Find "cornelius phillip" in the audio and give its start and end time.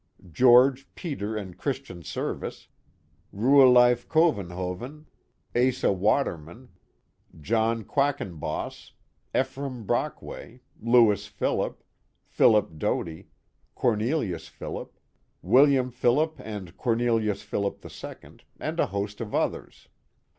13.75-14.97, 16.77-17.81